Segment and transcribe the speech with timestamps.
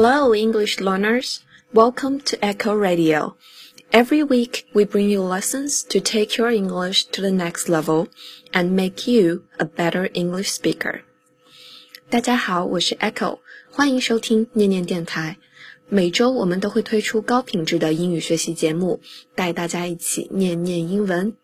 [0.00, 1.40] Hello, English learners.
[1.72, 3.36] Welcome to Echo Radio.
[3.92, 8.08] Every week, we bring you lessons to take your English to the next level
[8.52, 11.02] and make you a better English speaker.
[12.08, 13.38] 大家好，我是 Echo，
[13.70, 15.38] 欢迎收听念念电台。
[15.88, 19.00] 每周我们都会推出高品质的英语学习节目，
[19.34, 21.34] 带大家一起念念英文。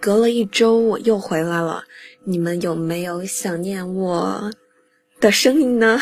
[0.00, 1.84] 隔了一周，我又回来了，
[2.24, 4.52] 你们有没有想念我
[5.20, 5.98] 的声音呢？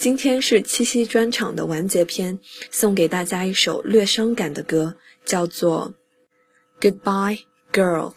[0.00, 2.38] 今天是七夕专场的完结篇，
[2.70, 4.96] 送给大家一首略伤感的歌，
[5.26, 5.92] 叫做
[6.82, 8.14] 《Goodbye Girl》。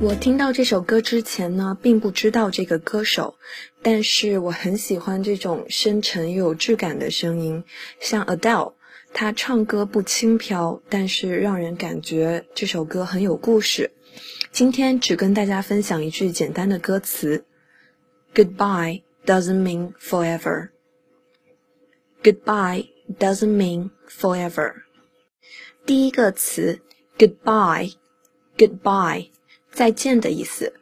[0.00, 3.36] 我听到这首歌之前呢，并不知道这个歌手，
[3.82, 7.64] 但是我很喜欢这种深沉又有质感的声音，
[8.00, 8.74] 像 Adele，
[9.12, 13.92] 她唱歌不轻飘，但是让人感觉这首歌很有故事。
[14.52, 17.44] 今天只跟大家分享一句简单的歌词
[18.34, 20.68] ：Goodbye doesn't mean forever.
[22.22, 22.88] Goodbye
[23.18, 24.74] doesn't mean forever.
[25.86, 26.80] 第一个词
[27.18, 27.94] ：Goodbye
[28.56, 29.30] Goodbye，
[29.72, 30.74] 再见的意思。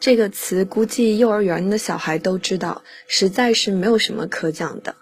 [0.00, 4.94] 这个词估计幼儿园的小孩都知道，实在是没有什么可讲的。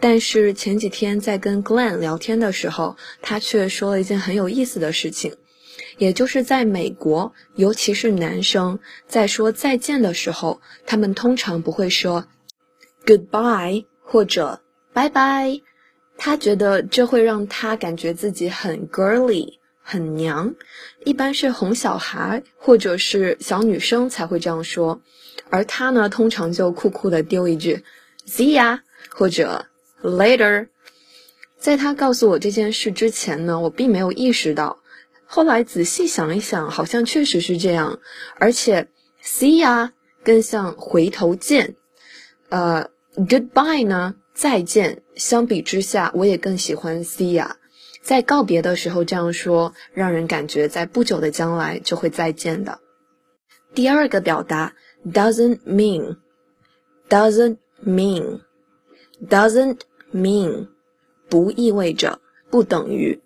[0.00, 5.36] 但是前几天在跟 Glenn 聊天的时候，他却说了一件很有意思的事情。
[5.98, 12.26] 也就是在美国，尤其是男生在说再见的时候，他们通常不会说
[13.04, 14.62] goodbye 或者
[14.92, 15.60] 拜拜。
[16.16, 19.57] 他觉得这会让他感觉自己很 girly，
[19.90, 20.54] 很娘。
[21.02, 25.00] 一般是哄小孩或者是小女生才会这样说，
[25.48, 27.82] 而他呢，通常就酷酷的丢一句
[28.26, 29.64] see ya 或者
[30.02, 30.68] later。
[31.58, 34.78] 在他告诉我这件事之前呢，我并没有意识到。
[35.24, 37.98] 后来仔细想一想，好像确实是这样，
[38.38, 38.88] 而且
[39.24, 39.90] see ya
[40.22, 41.76] 更像回头见，
[42.50, 45.02] 呃，goodbye 呢再见。
[45.16, 47.52] 相比之下，我也更喜欢 see ya，
[48.08, 52.78] 在告别的时候这样说，让人感觉在不久的将来就会再见的。
[53.74, 54.72] 第二个表达
[55.04, 59.80] doesn't mean，doesn't mean，doesn't
[60.14, 60.68] mean，
[61.28, 63.20] 不意味着，不等于，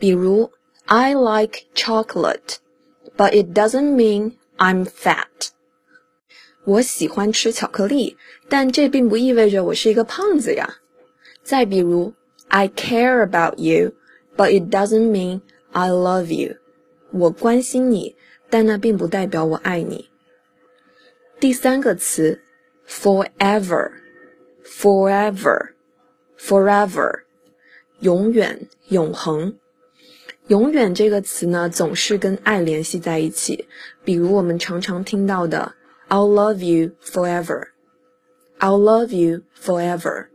[0.00, 0.50] 比如。
[0.86, 2.56] I like chocolate,
[3.16, 5.50] but it doesn't mean I'm fat.
[6.64, 8.16] 我喜欢吃巧克力，
[8.48, 10.78] 但这并不意味着我是一个胖子呀。
[11.44, 12.12] 再比如
[12.48, 13.92] ，I care about you,
[14.40, 15.42] but it doesn't mean
[15.72, 16.56] I love you.
[17.12, 18.16] 我关心你，
[18.48, 20.08] 但那并不代表我爱你。
[21.38, 22.40] 第三个词
[22.88, 23.90] ，forever,
[24.64, 25.72] forever,
[26.38, 27.20] forever，
[28.00, 29.54] 永远，永恒。
[30.46, 33.68] 永远这个词呢，总是跟爱联系在一起。
[34.04, 35.74] 比如我们常常听到的
[36.08, 37.66] "I'll love you forever",
[38.58, 40.28] "I'll love you forever",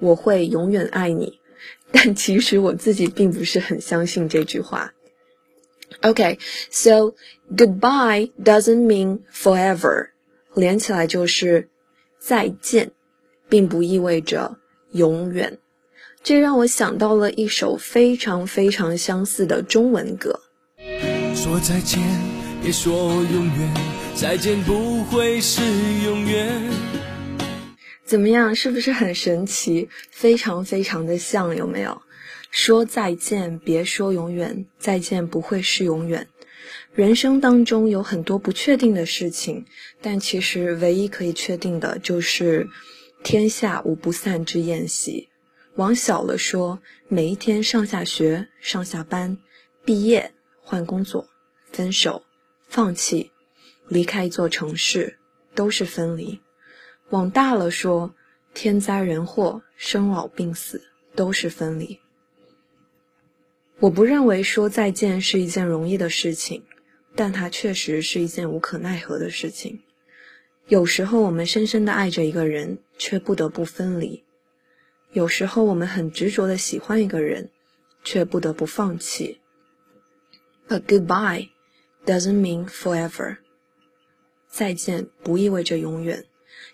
[0.00, 1.38] 我会永远爱你。
[1.92, 4.92] 但其实我自己并不是很相信这句话。
[6.02, 7.14] OK，So
[7.54, 10.08] goodbye doesn't mean forever，
[10.54, 11.68] 连起来就是
[12.18, 12.90] 再见，
[13.48, 14.58] 并不意味着
[14.92, 15.58] 永远。
[16.22, 20.40] 这让我想到了一首非常非常相似的中文歌。
[21.34, 22.02] 说再见，
[22.60, 23.74] 别说永远，
[24.16, 25.62] 再见不会是
[26.04, 26.95] 永远。
[28.06, 29.88] 怎么样，是不是很神奇？
[30.10, 32.00] 非常非常的像，有没有？
[32.52, 36.28] 说再见，别说永远，再见不会是永远。
[36.94, 39.66] 人生当中有很多不确定的事情，
[40.00, 42.68] 但其实唯一可以确定的就是
[43.24, 45.28] 天下无不散之宴席。
[45.74, 49.36] 往小了说，每一天上下学、上下班、
[49.84, 50.32] 毕业、
[50.62, 51.28] 换工作、
[51.72, 52.22] 分手、
[52.68, 53.32] 放弃、
[53.88, 55.18] 离开一座城市，
[55.56, 56.38] 都是分离；
[57.10, 58.14] 往大了说，
[58.54, 60.82] 天灾人祸、生老病死，
[61.14, 62.00] 都是分离。
[63.78, 66.64] 我不认为说再见是一件容易的事情，
[67.14, 69.82] 但它确实是一件无可奈何的事情。
[70.66, 74.24] 有时候，我们深深的爱着一个人，却不得不分离。
[75.12, 77.50] 有时候我们很执着的喜欢一个人，
[78.02, 79.40] 却不得不放弃。
[80.68, 81.50] But goodbye
[82.04, 83.36] doesn't mean forever。
[84.48, 86.24] 再见不意味着永远。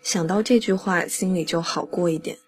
[0.02, 2.38] 想到这句话，心里就好过一点。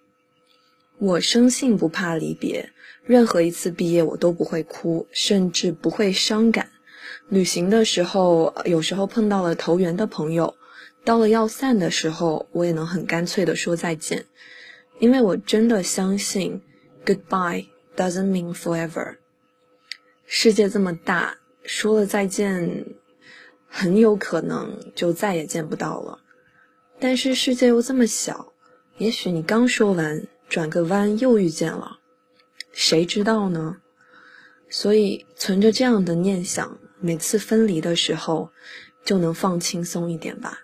[0.98, 2.70] 我生性不怕离别，
[3.04, 6.70] 任何一次毕业我都不会哭，甚至不会伤感。
[7.28, 10.56] 旅行的时候，有时候碰到了投缘的朋友，
[11.04, 14.26] 到了要散的时候，我也能很干脆的说再见，
[14.98, 16.60] 因为我真的相信
[17.04, 17.66] ，goodbye
[17.96, 19.16] doesn't mean forever。
[20.26, 22.86] 世界这么大，说了再见，
[23.68, 26.18] 很有可能就再也见不到了。
[26.98, 28.52] 但是世界又这么小，
[28.98, 30.26] 也许你刚说完。
[30.46, 31.98] 转个弯又遇见了，
[32.70, 33.78] 谁知道呢？
[34.68, 38.50] 所以存着这样的念想，每次分离的时候
[39.04, 40.58] 就能放轻松一点吧。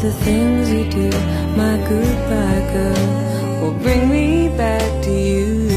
[0.00, 1.10] The things you do,
[1.56, 5.68] my goodbye girl, will bring me back to you.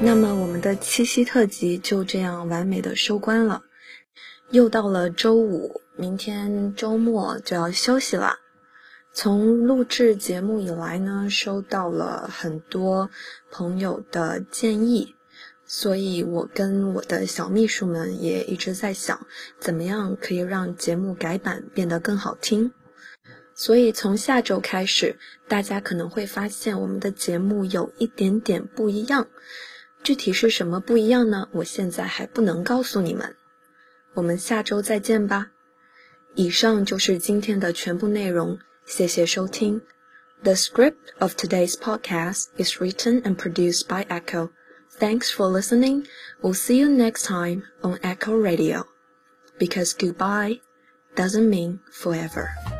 [0.00, 3.62] 那么我们的七夕特辑就这样完美的收官了。
[4.50, 8.36] 又到了周五，明天周末就要休息了。
[9.12, 13.10] 从录制节目以来呢，收到了很多
[13.50, 15.14] 朋友的建议。
[15.70, 19.26] 所以，我跟我的小秘书们也一直在想，
[19.60, 22.72] 怎么样可以让节目改版变得更好听。
[23.54, 29.28] 所以，从下周开始，大家可能会发现我们的节目有一点点不一样。
[30.02, 31.50] 具体是什么不一样呢？
[31.52, 33.36] 我现在还不能告诉你们。
[34.14, 35.50] 我们下周再见吧。
[36.34, 39.82] 以上就是今天的全部内容，谢谢收听。
[40.42, 44.50] The script of today's podcast is written and produced by Echo.
[44.98, 46.08] Thanks for listening.
[46.42, 48.84] We'll see you next time on Echo Radio.
[49.56, 50.60] Because goodbye
[51.14, 52.77] doesn't mean forever.